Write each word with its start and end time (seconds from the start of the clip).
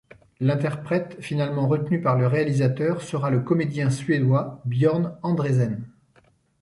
L'interprète 0.39 1.17
finalement 1.21 1.67
retenu 1.67 2.01
par 2.01 2.17
le 2.17 2.25
réalisateur 2.25 3.03
sera 3.03 3.29
le 3.29 3.39
comédien 3.39 3.91
suédois 3.91 4.59
Björn 4.65 5.15
Andrésen. 5.21 5.83